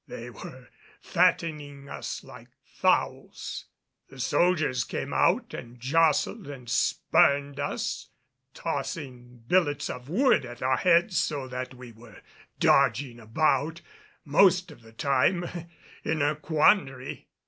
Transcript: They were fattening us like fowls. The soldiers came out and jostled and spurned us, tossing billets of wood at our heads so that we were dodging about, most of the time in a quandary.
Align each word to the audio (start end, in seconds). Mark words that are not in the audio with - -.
They 0.07 0.31
were 0.31 0.69
fattening 0.99 1.87
us 1.87 2.23
like 2.23 2.47
fowls. 2.63 3.65
The 4.09 4.19
soldiers 4.19 4.83
came 4.83 5.13
out 5.13 5.53
and 5.53 5.79
jostled 5.79 6.47
and 6.47 6.67
spurned 6.67 7.59
us, 7.59 8.09
tossing 8.55 9.43
billets 9.45 9.91
of 9.91 10.09
wood 10.09 10.43
at 10.43 10.63
our 10.63 10.77
heads 10.77 11.19
so 11.19 11.47
that 11.49 11.75
we 11.75 11.91
were 11.91 12.23
dodging 12.59 13.19
about, 13.19 13.81
most 14.25 14.71
of 14.71 14.81
the 14.81 14.91
time 14.93 15.45
in 16.03 16.23
a 16.23 16.35
quandary. 16.35 17.27